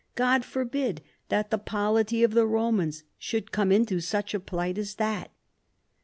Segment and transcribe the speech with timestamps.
[0.15, 4.95] God forbid that the polity of the Romans should come into such a plight as
[4.95, 5.29] that."